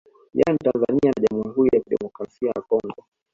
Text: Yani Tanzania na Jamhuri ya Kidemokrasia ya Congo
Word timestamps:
Yani 0.33 0.57
Tanzania 0.57 1.11
na 1.17 1.21
Jamhuri 1.29 1.69
ya 1.73 1.81
Kidemokrasia 1.83 2.47
ya 2.55 2.61
Congo 2.61 3.05